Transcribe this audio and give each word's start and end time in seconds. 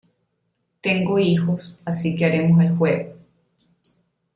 Tengo 0.81 1.19
hijos, 1.19 1.77
así 1.85 2.15
que 2.15 2.25
haremos 2.25 2.59
el 2.65 2.75
juego. 2.75 3.13